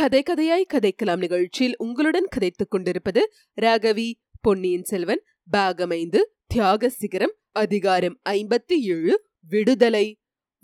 [0.00, 5.22] கதை கதையாய் கதைக்கலாம் நிகழ்ச்சியில் உங்களுடன் கதைத்துக் கொண்டிருப்பது ராகவி பொன்னியின் செல்வன்
[5.52, 10.18] பாகமைந்து தியாக சிகரம் அதிகாரம் ஐம்பத்தி ஏழு விடுதலை.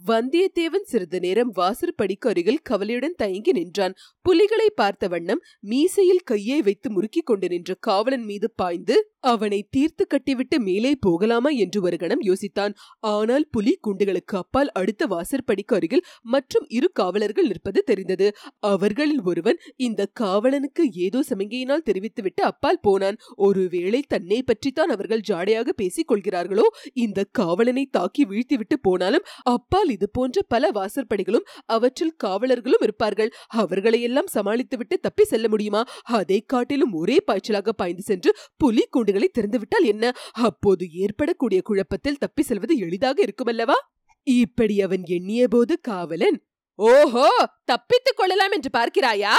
[0.07, 3.95] வந்தியத்தேவன் சிறிது நேரம் வாசற்படிக்கு அருகில் கவலையுடன் தயங்கி நின்றான்.
[4.21, 10.57] புலிகளை பார்த்த வண்ணம் மீசையில் கையை வைத்து முறுக்கிக் கொண்டு நின்ற காவலன் மீது பாய்ந்து அவனை தீர்த்து கட்டிவிட்டு
[10.61, 12.73] மேலே போகலாமா என்று ஒரு கணம் யோசித்தான்.
[13.13, 16.05] ஆனால் புலி குண்டுகளுக்கு அப்பால் அடுத்த வாசற்படிக்கு அருகில்
[16.35, 18.29] மற்றும் இரு காவலர்கள் நிற்பது தெரிந்தது.
[18.73, 23.19] அவர்களில் ஒருவன் இந்த காவலனுக்கு ஏதோ சமிகையினால் தெரிவித்துவிட்டு அப்பால் போனான்.
[23.47, 26.67] ஒருவேளை தன்னை பற்றித்தான் அவர்கள் ஜாடையாக பேசிக் கொள்கிறார்களோ?
[26.97, 31.47] இந்த காவலனை தாக்கி வீழ்த்திவிட்டு போனாலும் அப்பால் இது போன்ற பல வாசற்படிகளும்
[31.77, 33.33] அவற்றில் காவலர்களும் இருப்பார்கள்.
[33.63, 35.83] அவர்களையெல்லாம் சமாளித்துவிட்டு தப்பி செல்ல முடியுமா?
[36.19, 40.13] அதை காட்டிலும் ஒரே பாய்ச்சலாக பாய்ந்து சென்று புலி குண்டுகள் திறந்துவிட்டால் என்ன?
[40.33, 43.75] அப்போது ஏற்படக்கூடிய குழப்பத்தில் தப்பி செல்வது எளிதாக இருக்குமல்லவா?
[44.23, 46.39] இப்படி அவன் எண்ணிய போது காவலன்
[46.79, 47.29] ஓஹோ
[47.65, 49.35] தப்பித்துக் கொள்ளலாம் என்று பார்க்கிறாயா?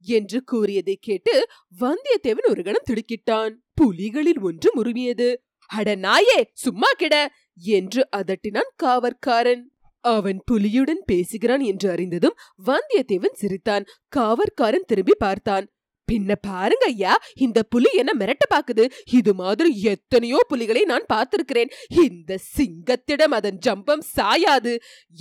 [0.00, 1.46] என்று கூறியதை கேட்டு
[1.80, 3.52] வந்தியத்தேவன் ஒரு கணம் திடுக்கிட்டான்.
[3.80, 5.42] புலிகளில் ஒன்று முறுமியது.
[5.66, 7.32] அட நாயே சும்மா கிட!
[7.56, 9.62] என்று அதட்டினான் காவற்காரன்.
[10.00, 13.84] அவன் புலியுடன் பேசுகிறான் என்று அறிந்ததும் வந்தியத்தேவன் சிரித்தான்.
[14.16, 15.66] காவற்காரன் திரும்பி பார்த்தான்.
[16.10, 18.84] பின்ன பாருங்க ஐயா இந்த புலி என்ன மிரட்ட பாக்குது?
[19.10, 21.70] இது மாதிரி எத்தனையோ புலிகளை நான் பார்த்திருக்கிறேன்.
[22.06, 24.74] இந்த சிங்கத்திடம் அதன் ஜம்பம் சாயாது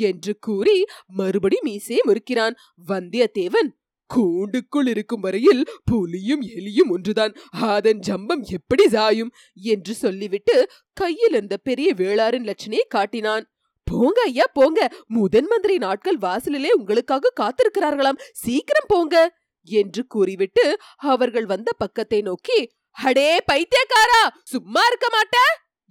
[0.09, 3.69] என்று கூறி மறுபடி மீசையை முறுக்கிறான் வந்தியத்தேவன்
[4.09, 7.33] கூண்டுக்குள் இருக்கும் வரையில் புலியும் எலியும் ஒன்றுதான்.
[7.73, 9.31] அதன் ஜம்பம் எப்படி சாயும்
[9.73, 10.55] என்று சொல்லிவிட்டு
[10.93, 13.45] கையில் இருந்த பெரிய வேளாரின் லட்சணையை காட்டினான்.
[13.83, 14.79] போங்க ஐயா போங்க.
[15.07, 18.19] முதன் மந்திரி நாட்கள் வாசலிலே உங்களுக்காக காத்திருக்கிறார்களாம்.
[18.33, 19.15] சீக்கிரம் போங்க.
[19.63, 25.38] என்று கூறிவிட்டு அவர்கள் வந்த பக்கத்தை நோக்கி அடே பைத்தியக்காரா சும்மா இருக்க மாட்ட?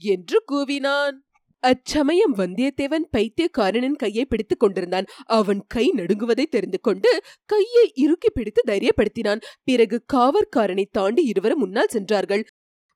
[0.01, 1.17] என்று கூவினான்.
[1.61, 5.07] அச்சமயம் வந்தியத்தேவன் பைத்தியக்காரனின் கையை பிடித்துக் கொண்டிருந்தான்.
[5.25, 9.41] அவன் கை நடுங்குவதை தெரிந்து கொண்டு கையை இறுக்கி பிடித்து தைரியப்படுத்தினான்.
[9.65, 12.47] பிறகு காவற்காரனை தாண்டி இருவரும் முன்னால் சென்றார்கள்.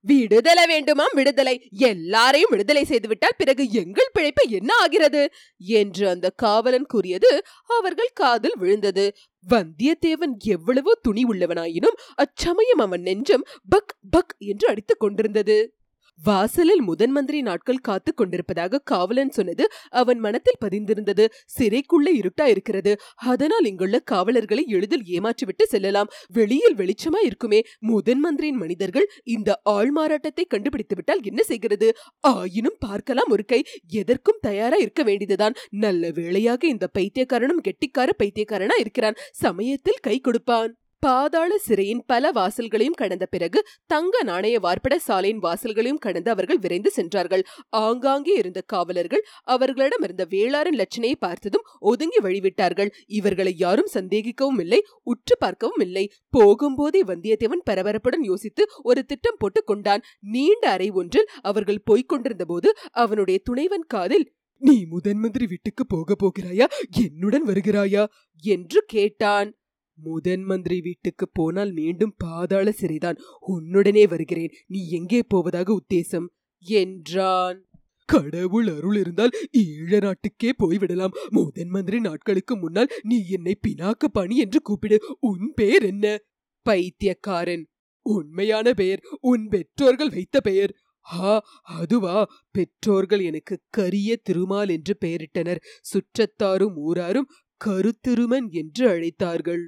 [0.00, 1.68] விடுதலை வேண்டுமாம் விடுதலை.
[1.70, 5.30] எல்லாரையும் விடுதலை செய்துவிட்டால் பிறகு எங்கள் பிழைப்பு என்ன ஆகிறது?
[5.56, 9.14] என்று அந்த காவலன் கூறியது அவர்கள் காதில் விழுந்தது.
[9.48, 15.76] வந்தியத்தேவன் எவ்வளவோ துணி உள்ளவனாயினும் அச்சமயம் அவன் நெஞ்சம் பக் பக் என்று அடித்துக் கொண்டிருந்தது.
[16.24, 21.26] வாசலில் முதன் மந்திரி நாட்கள் காத்துக் கொண்டிருப்பதாக காவலன் சொன்னது அவன் மனத்தில் பதிந்திருந்தது.
[21.58, 22.96] சிறைக்குள்ள இருட்டா இருக்கிறது.
[23.14, 26.08] அதனால் இங்குள்ள காவலர்களை எளிதில் ஏமாற்றிவிட்டு செல்லலாம்.
[26.32, 27.62] வெளியில் வெளிச்சமா இருக்குமே.
[27.78, 31.94] முதன் மந்திரியின் மனிதர்கள் இந்த ஆள் மாறாட்டத்தை கண்டுபிடித்து விட்டால் என்ன செய்கிறது?
[32.20, 33.64] ஆயினும் பார்க்கலாம் ஒரு கை.
[33.88, 35.54] எதற்கும் தயாரா இருக்க வேண்டியதுதான்.
[35.70, 39.14] நல்ல வேளையாக இந்த பைத்தியக்காரனும் கெட்டிக்கார பைத்தியக்காரனா இருக்கிறான்.
[39.32, 40.76] சமயத்தில் கை கொடுப்பான்.
[41.06, 47.44] பாதாள சிறையின் பல வாசல்களையும் கடந்த பிறகு தங்க நாணய வார்ப்பட சாலையின் வாசல்களையும் கடந்து அவர்கள் விரைந்து சென்றார்கள்.
[47.68, 52.90] ஆங்காங்கே இருந்த காவலர்கள் அவர்களிடம் இருந்த வேளாரின் லட்சணையை பார்த்ததும் ஒதுங்கி வழிவிட்டார்கள்.
[53.06, 56.12] இவர்களை யாரும் சந்தேகிக்கவும் இல்லை உற்று பார்க்கவும் இல்லை.
[56.38, 60.02] போகும்போதே வந்தியத்தேவன் பரபரப்புடன் யோசித்து ஒரு திட்டம் போட்டுக் கொண்டான்.
[60.20, 66.14] நீண்ட அறை ஒன்றில் அவர்கள் போய்க் கொண்டிருந்த போது அவனுடைய துணைவன் காதில் நீ முதன் மந்திரி வீட்டுக்கு போக
[66.18, 66.66] போகிறாயா?
[67.02, 68.06] என்னுடன் வருகிறாயா?
[68.42, 69.56] என்று கேட்டான்.
[70.02, 73.18] முதன் மந்திரி வீட்டுக்கு போனால் மீண்டும் பாதாள சிறைதான்.
[73.48, 74.52] உன்னுடனே வருகிறேன்.
[74.66, 76.26] நீ எங்கே போவதாக உத்தேசம்?
[76.62, 77.66] என்றான்.
[78.04, 81.14] கடவுள் அருள் இருந்தால் ஈழ நாட்டுக்கே போய்விடலாம்.
[81.28, 85.16] முதன் மந்திரி நாட்களுக்கு முன்னால் நீ என்னை பினாக்க பணி என்று கூப்பிடு.
[85.20, 86.18] உன் பெயர் என்ன?
[86.62, 87.64] பைத்தியக்காரன்.
[88.02, 89.00] உண்மையான பெயர்.
[89.20, 90.74] உன் பெற்றோர்கள் வைத்த பெயர்.
[91.00, 92.16] ஹா அதுவா?
[92.50, 95.60] பெற்றோர்கள் எனக்கு கரிய திருமால் என்று பெயரிட்டனர்.
[95.82, 97.28] சுற்றத்தாரும் ஊராரும்
[97.64, 99.64] கருத்திருமன் என்று அழைத்தார்கள்.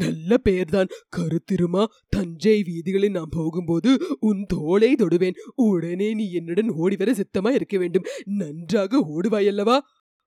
[0.00, 5.34] நல்ல பெயர்தான் கருத்திருமா தஞ்சை வீதிகளில் நான் போகும்போது உன் தோளை தொடுவேன்.
[5.54, 8.04] உடனே நீ என்னுடன் ஓடிவர சித்தமா இருக்க வேண்டும்.
[8.24, 9.78] நன்றாக ஓடுவாயல்லவா?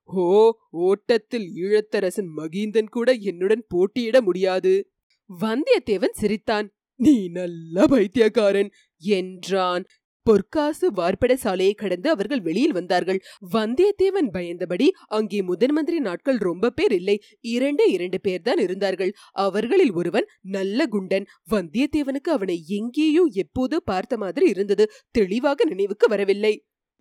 [0.03, 4.91] ஓ ஓட்டத்தில் ஈழத்தரசன் மகிந்தன் கூட என்னுடன் போட்டியிட முடியாது.
[5.39, 6.73] வந்தியத்தேவன் சிரித்தான்.
[6.95, 8.71] நீ நல்ல பைத்தியக்காரன்.
[8.97, 9.85] என்றான்.
[10.25, 13.19] பொற்காசு வார்ப்பட சாலையை கடந்து அவர்கள் வெளியில் வந்தார்கள்.
[13.53, 17.21] வந்தியத்தேவன் பயந்தபடி அங்கே முதன் மந்திரி நாட்கள் ரொம்ப பேர் இல்லை.
[17.41, 19.13] இரண்டே இரண்டு பேர் தான் இருந்தார்கள்.
[19.31, 21.27] அவர்களில் ஒருவன் நல்ல குண்டன்.
[21.51, 24.85] வந்தியத்தேவனுக்கு அவனை எங்கேயோ எப்போதோ பார்த்த மாதிரி இருந்தது.
[25.11, 26.53] தெளிவாக நினைவுக்கு வரவில்லை.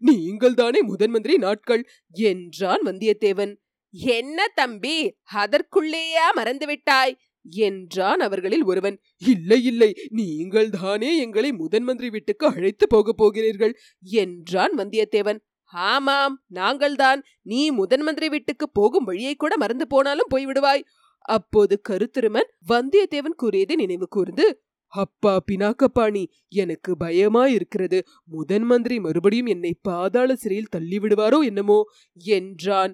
[0.03, 1.83] நீங்கள் தானே முதன் மந்திரி நாட்கள்?
[2.15, 3.53] என்றான் வந்தியத்தேவன்.
[3.95, 4.97] என்ன தம்பி
[5.35, 7.15] அதற்குள்ளேயா மறந்துவிட்டாய்?
[7.45, 9.01] என்றான் அவர்களில் ஒருவன்.
[9.19, 15.41] இல்லை இல்லை நீங்கள் தானே எங்களை முதன் மந்திரி வீட்டுக்கு அழைத்து போகப் போகிறீர்கள் என்றான் வந்தியத்தேவன்.
[15.67, 20.85] ஆமாம் நாங்கள்தான் நீ முதன் மந்திரி வீட்டுக்கு போகும் வழியை கூட மறந்து போனாலும் போய்விடுவாய்
[21.19, 29.75] அப்போது கருத்திருமன் வந்தியத்தேவன் கூறியதை நினைவு கூர்ந்து அப்பா பினாக்கப்பாணி எனக்கு பயமா இருக்கிறது முதன் மந்திரி மறுபடியும் என்னை
[29.83, 31.85] பாதாள சிறையில் தள்ளிவிடுவாரோ என்னமோ
[32.15, 32.93] என்றான்.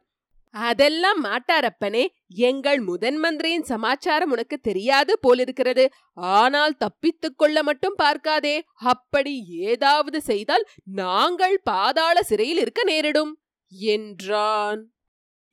[0.55, 5.85] அதெல்லாம் மாட்டாரப்பனே எங்கள் முதன் மந்திரியின் சமாச்சாரம் உனக்கு தெரியாது போலிருக்கிறது.
[6.15, 13.37] ஆனால் தப்பித்துக் கொள்ள மட்டும் பார்க்காதே அப்படி ஏதாவது செய்தால் நாங்கள் பாதாள சிறையில் இருக்க நேரிடும்
[13.73, 14.81] என்றான்.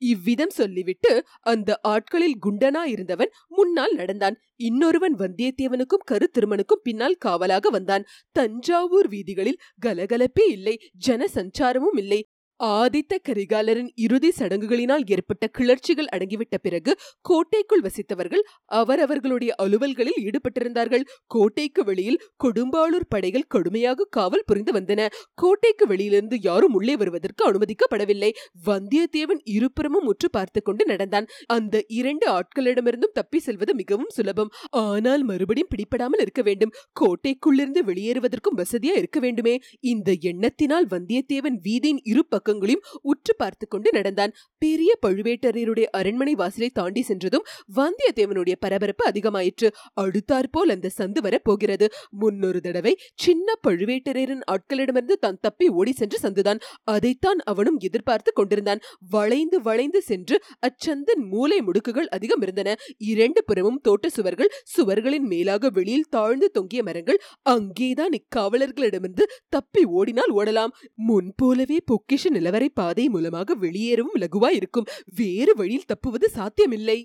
[0.02, 4.36] இவ்விதம் சொல்லிவிட்டு அந்த ஆட்களில் குண்டனா இருந்தவன் முன்னால் நடந்தான்.
[4.56, 8.06] இன்னொருவன் வந்தியத்தேவனுக்கும் கருத்திருமனுக்கும் பின்னால் காவலாக வந்தான்.
[8.32, 12.20] தஞ்சாவூர் வீதிகளில் கலகலப்பே இல்லை ஜன சஞ்சாரமும் இல்லை.
[12.60, 21.04] ஆதித்த கரிகாலரின் இறுதி சடங்குகளினால் ஏற்பட்ட கிளர்ச்சிகள் அடங்கிவிட்ட பிறகு கோட்டைக்குள் வசித்தவர்கள் அவரவர்களுடைய அலுவல்களில் ஈடுபட்டிருந்தார்கள்.
[21.26, 25.08] கோட்டைக்கு வெளியில் கொடும்பாளூர் படைகள் கடுமையாக காவல் புரிந்து வந்தன.
[25.34, 28.30] கோட்டைக்கு வெளியிலிருந்து யாரும் உள்ளே வருவதற்கு அனுமதிக்கப்படவில்லை.
[28.66, 31.28] வந்தியத்தேவன் இருபுறமும் உற்று பார்த்து கொண்டு நடந்தான்.
[31.46, 34.52] அந்த இரண்டு ஆட்களிடமிருந்தும் தப்பி செல்வது மிகவும் சுலபம்.
[34.70, 36.74] ஆனால் மறுபடியும் பிடிபடாமல் இருக்க வேண்டும்.
[37.00, 39.60] கோட்டைக்குள்ளிருந்து வெளியேறுவதற்கும் வசதியா இருக்க வேண்டுமே.
[39.80, 44.32] இந்த எண்ணத்தினால் வந்தியத்தேவன் வீதியின் இரு பக்கங்களையும் உற்று பார்த்து கொண்டு நடந்தான்.
[44.58, 47.46] பெரிய பழுவேட்டரையருடைய அரண்மனை வாசலை தாண்டி சென்றதும்
[47.76, 49.68] வந்தியத்தேவனுடைய பரபரப்பு அதிகமாயிற்று.
[50.00, 51.88] அடுத்தாற்போல் அந்த சந்து வர போகிறது.
[52.10, 56.60] முன்னொரு தடவை சின்ன பழுவேட்டரையரின் ஆட்களிடமிருந்து தான் தப்பி ஓடி சென்ற சந்துதான்.
[56.84, 58.80] அதைத்தான் அவனும் எதிர்பார்த்து கொண்டிருந்தான்.
[59.10, 62.76] வளைந்து வளைந்து சென்று அச்சந்தின் மூளை முடுக்குகள் அதிகம் இருந்தன.
[62.98, 70.74] இரண்டு புறமும் தோட்ட சுவர்கள் சுவர்களின் மேலாக வெளியில் தாழ்ந்து தொங்கிய மரங்கள் அங்கேதான் இக்காவலர்களிடமிருந்து தப்பி ஓடினால் ஓடலாம்.
[70.94, 74.86] முன்போலவே பொக்கிஷன் நிலவரை பாதை மூலமாக வெளியேறவும் லகுவாய் இருக்கும்.
[75.14, 76.98] வேறு வழியில் தப்புவது சாத்தியமில்லை.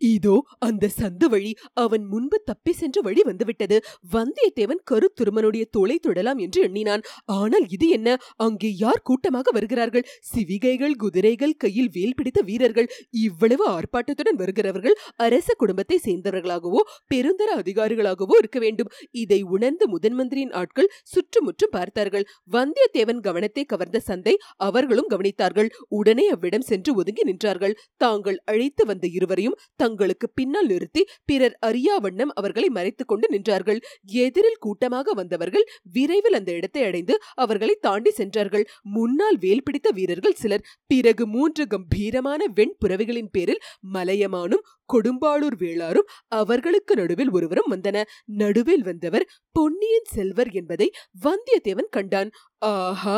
[0.00, 3.76] இதோ அந்த சந்து வழி அவன் முன்பு தப்பி சென்ற வழி வந்துவிட்டது.
[4.12, 7.02] வந்தியத்தேவன் கருத்துருமனுடைய தோலை தொடலாம் என்று எண்ணினான்.
[7.38, 8.08] ஆனால் இது என்ன?
[8.36, 10.06] அங்கே யார் கூட்டமாக வருகிறார்கள்?
[10.32, 12.88] சிவிகைகள் குதிரைகள் கையில் வேல் பிடித்த வீரர்கள்.
[13.26, 14.96] இவ்வளவு ஆர்ப்பாட்டத்துடன் வருகிறவர்கள்
[15.26, 18.92] அரச குடும்பத்தை சேர்ந்தவர்களாகவோ பெருந்தர அதிகாரிகளாகவோ இருக்க வேண்டும்.
[19.22, 22.26] இதை உணர்ந்து முதன் மந்திரியின் ஆட்கள் சுற்றுமுற்றும் பார்த்தார்கள்.
[22.52, 24.34] வந்தியத்தேவன் கவனத்தை கவர்ந்த சந்தை
[24.68, 25.70] அவர்களும் கவனித்தார்கள்.
[25.88, 27.76] உடனே அவ்விடம் சென்று ஒதுங்கி நின்றார்கள்.
[27.96, 33.80] தாங்கள் அழைத்து வந்த இருவரையும் தங்களுக்கு பின்னால் நிறுத்தி பிறர் அறியா வண்ணம் அவர்களை மறைத்துக் கொண்டு நின்றார்கள்.
[34.20, 38.66] எதிரில் கூட்டமாக வந்தவர்கள் விரைவில் அந்த இடத்தை அடைந்து அவர்களை தாண்டி சென்றார்கள்.
[38.96, 40.64] முன்னால் வேல் பிடித்த வீரர்கள் சிலர்.
[40.86, 43.62] பிறகு மூன்று கம்பீரமான வெண்புறவிகளின் பேரில்
[43.94, 48.04] மலையமானும் கொடும்பாளூர் வேளாரும் அவர்களுக்கு நடுவில் ஒருவரும் வந்தன.
[48.42, 50.88] நடுவில் வந்தவர் பொன்னியின் செல்வர் என்பதை
[51.24, 52.30] வந்தியத்தேவன் கண்டான்.
[52.58, 53.14] ஆஹா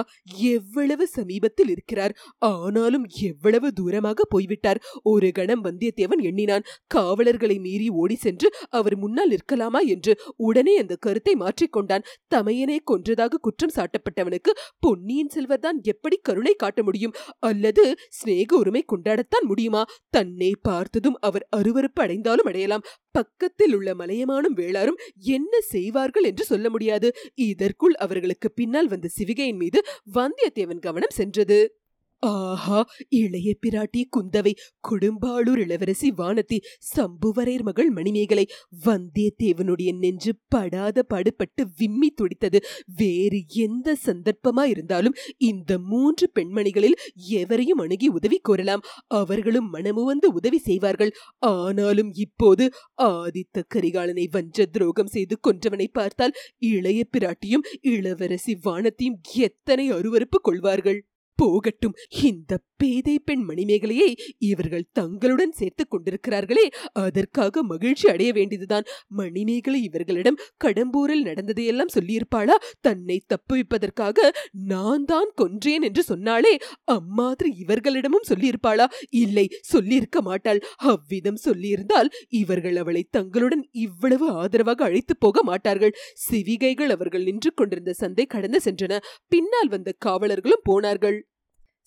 [0.53, 2.13] எவ்வளவு சமீபத்தில் இருக்கிறார்.
[2.39, 4.81] ஆனாலும் எவ்வளவு தூரமாக போய்விட்டார்.
[5.03, 6.67] ஒரு கணம் வந்தியத்தேவன் எண்ணினான்.
[6.87, 13.75] காவலர்களை மீறி ஓடி சென்று அவர் முன்னால் நிற்கலாமா என்று உடனே அந்த கருத்தை மாற்றிக்கொண்டான் தமையனை கொன்றதாக குற்றம்
[13.77, 17.15] சாட்டப்பட்டவனுக்கு பொன்னியின் செல்வர் தான் எப்படி கருணை காட்ட முடியும்?
[17.39, 19.85] அல்லது சிநேக உரிமை கொண்டாடத்தான் முடியுமா?
[20.11, 22.85] தன்னை பார்த்ததும் அவர் அருவருப்பு அடைந்தாலும் அடையலாம்.
[23.11, 27.17] பக்கத்தில் உள்ள மலையமானும் வேளாரும் என்ன செய்வார்கள் என்று சொல்ல முடியாது.
[27.35, 29.83] இதற்குள் அவர்களுக்கு பின்னால் வந்த சிவிகையின் மீது
[30.15, 31.78] வந்தியத்தேவன் கவனம் சென்றது.
[32.23, 32.79] ஆஹா
[33.09, 34.53] இளைய பிராட்டி குந்தவை
[34.89, 36.59] கொடும்பாளூர் இளவரசி வானத்தி
[36.97, 38.45] சம்புவரையர் மகள் மணிமேகலை
[38.87, 42.61] வந்தியத்தேவனுடைய நெஞ்சு படாத பாடுபட்டு விம்மி துடித்தது.
[42.97, 46.99] வேறு எந்த சந்தர்ப்பமா இருந்தாலும் இந்த மூன்று பெண்மணிகளில்
[47.41, 48.85] எவரையும் அணுகி உதவி கோரலாம்.
[49.07, 51.13] அவர்களும் மனமு வந்து உதவி செய்வார்கள்.
[51.39, 52.67] ஆனாலும் இப்போது
[53.03, 61.01] ஆதித்த கரிகாலனை வஞ்ச துரோகம் செய்து கொன்றவனை பார்த்தால் இளைய பிராட்டியும் இளவரசி வானத்தையும் எத்தனை அருவருப்பு கொள்வார்கள்.
[61.39, 61.97] போகட்டும்.
[62.23, 66.67] இந்த பேதை பெண் மணிமேகலையை இவர்கள் தங்களுடன் சேர்த்துக் கொண்டிருக்கிறார்களே.
[66.93, 68.87] அதற்காக மகிழ்ச்சி அடைய வேண்டியதுதான்.
[69.09, 72.57] மணிமேகலை இவர்களிடம் கடம்பூரில் நடந்ததையெல்லாம் சொல்லியிருப்பாளா?
[72.81, 74.29] தன்னை தப்புவிப்பதற்காக
[74.67, 78.87] நான் தான் கொன்றேன் என்று சொன்னாலே அம்மாதிரி இவர்களிடமும் சொல்லியிருப்பாளா?
[79.11, 80.61] இல்லை சொல்லியிருக்க மாட்டாள்.
[80.77, 85.97] அவ்விதம் சொல்லியிருந்தால் இவர்கள் அவளை தங்களுடன் இவ்வளவு ஆதரவாக அழைத்து போக மாட்டார்கள்.
[86.31, 88.99] சிவிகைகள் அவர்கள் நின்று கொண்டிருந்த சந்தை கடந்து சென்றன.
[89.29, 91.19] பின்னால் வந்த காவலர்களும் போனார்கள்.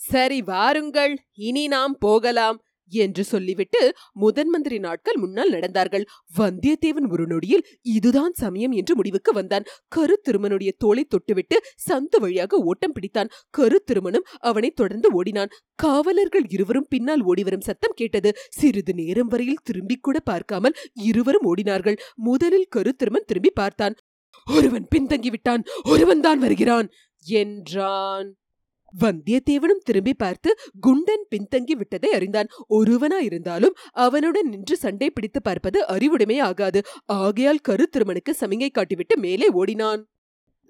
[0.10, 2.60] சரி வாருங்கள் இனி நாம் போகலாம்
[2.91, 3.81] என்று சொல்லிவிட்டு
[4.13, 6.05] முதன் மந்திரி நாட்கள் முன்னால் நடந்தார்கள்.
[6.38, 9.67] வந்தியத்தேவன் ஒரு நொடியில் இதுதான் சமயம் என்று முடிவுக்கு வந்தான்.
[9.96, 13.31] கருத்திருமனுடைய தோலை தொட்டுவிட்டு சந்து வழியாக ஓட்டம் பிடித்தான்.
[13.58, 15.53] கருத்திருமனும் அவனை தொடர்ந்து ஓடினான்.
[15.75, 18.31] காவலர்கள் இருவரும் பின்னால் ஓடிவரும் சத்தம் கேட்டது.
[18.50, 22.00] சிறிது நேரம் வரையில் திரும்பி கூட பார்க்காமல் இருவரும் ஓடினார்கள்.
[22.15, 23.96] முதலில் கருத்திருமன் திரும்பி பார்த்தான்.
[24.48, 25.63] ஒருவன் பின்தங்கிவிட்டான்.
[25.84, 26.88] ஒருவன் தான் வருகிறான்
[27.25, 28.29] என்றான்.
[29.00, 30.57] வந்தியத்தேவனும் திரும்பி பார்த்து
[30.88, 32.50] குண்டன் பின்தங்கி விட்டதை அறிந்தான்.
[32.69, 40.07] ஒருவனா இருந்தாலும் அவனுடன் நின்று சண்டை பிடித்து பார்ப்பது அறிவுடைமை ஆகாது ஆகையால் கருத்திருமனுக்கு சமிங்கை காட்டிவிட்டு மேலே ஓடினான்.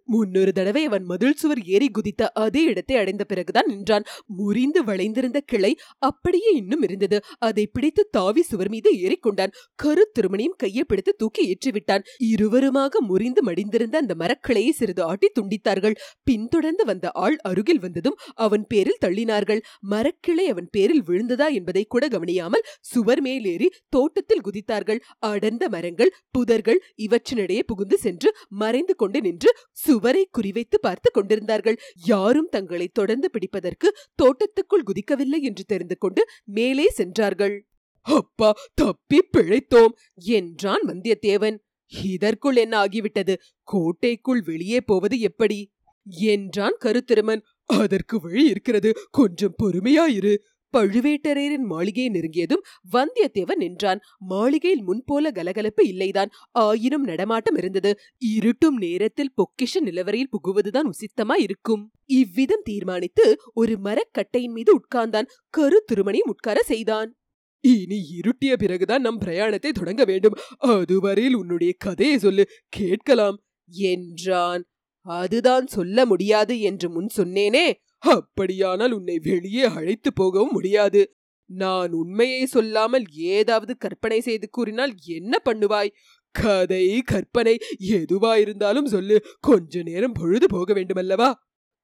[0.05, 4.05] முன்னொரு தடவை அவன் மதில் சுவர் ஏறி குதித்த அதே இடத்தை அடைந்த பிறகுதான் நின்றான்.
[4.25, 7.19] முறிந்து வளைந்திருந்த கிளை அப்படியே இன்னும் இருந்தது.
[7.39, 12.05] அதை பிடித்து தாவி சுவர் மீது ஏறிக்கொண்டான் கரு திருமணியும் கையை பிடித்து தூக்கி ஏற்றிவிட்டான்.
[12.31, 15.95] இருவருமாக முறிந்து மடிந்திருந்த அந்த மரக்கிளையை சிறிது ஆட்டி துண்டித்தார்கள்.
[16.23, 19.61] பின்தொடர்ந்து வந்த ஆள் அருகில் வந்ததும் அவன் பேரில் தள்ளினார்கள்.
[19.89, 24.99] மரக்கிளை அவன் பேரில் விழுந்ததா என்பதை கூட கவனியாமல் சுவர் மேலேறி தோட்டத்தில் குதித்தார்கள்.
[25.19, 29.51] அடர்ந்த மரங்கள் புதர்கள் இவற்றினிடையே புகுந்து சென்று மறைந்து கொண்டு நின்று
[29.91, 31.77] சுவரை குறிவைத்து பார்த்து கொண்டிருந்தார்கள்.
[32.05, 37.67] யாரும் தங்களை தொடர்ந்து பிடிப்பதற்கு தோட்டத்துக்குள் குதிக்கவில்லை என்று தெரிந்து கொண்டு மேலே சென்றார்கள்.
[38.01, 41.57] அப்பா தப்பி பிழைத்தோம் என்றான் வந்தியத்தேவன்.
[42.03, 43.33] இதற்குள் என்ன ஆகிவிட்டது?
[43.63, 45.59] கோட்டைக்குள் வெளியே போவது எப்படி?
[46.03, 47.41] என்றான் கருத்திருமன்.
[47.65, 48.89] அதற்கு வழி இருக்கிறது.
[49.11, 50.33] கொஞ்சம் பொறுமையாயிரு.
[50.77, 52.61] பழுவேட்டரையரின் மாளிகையை நெருங்கியதும்
[52.91, 53.99] வந்தியத்தேவன் நின்றான்.
[54.17, 56.29] மாளிகையில் முன்போல கலகலப்பு இல்லைதான்.
[56.51, 57.97] ஆயினும் நடமாட்டம் இருந்தது.
[58.17, 61.91] இருட்டும் நேரத்தில் பொக்கிஷ நிலவரையில் புகுவதுதான் உசித்தமா இருக்கும்.
[62.05, 65.27] இவ்விதம் தீர்மானித்து ஒரு மரக்கட்டையின் மீது உட்கார்ந்தான்.
[65.49, 67.15] கரு திருமணியும் உட்கார செய்தான்.
[67.59, 70.33] இனி இருட்டிய பிறகுதான் நம் பிரயாணத்தை தொடங்க வேண்டும்.
[70.57, 72.49] அதுவரையில் உன்னுடைய கதையை சொல்லு.
[72.69, 73.43] கேட்கலாம்.
[73.69, 74.65] என்றான்.
[75.01, 77.71] அதுதான் சொல்ல முடியாது என்று முன் சொன்னேனே.
[78.01, 81.15] அப்படியானால் உன்னை வெளியே அழைத்து போகவும் முடியாது.
[81.45, 85.89] நான் உண்மையை சொல்லாமல் ஏதாவது கற்பனை செய்து கூறினால் என்ன பண்ணுவாய்?
[86.31, 87.57] கதை கற்பனை
[87.89, 89.25] எதுவாயிருந்தாலும் சொல்லு.
[89.39, 91.33] கொஞ்ச நேரம் பொழுது போக வேண்டுமல்லவா?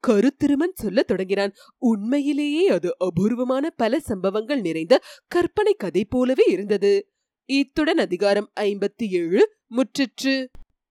[0.07, 1.53] கருத்திருமன் சொல்லத் தொடங்கினான்.
[1.77, 7.11] உண்மையிலேயே அது அபூர்வமான பல சம்பவங்கள் நிறைந்த கற்பனை கதை போலவே இருந்தது.
[7.45, 10.47] இத்துடன் அதிகாரம் ஐம்பத்தி ஏழு முற்றிற்று.